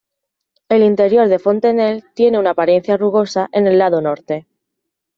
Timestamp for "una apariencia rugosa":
2.39-3.49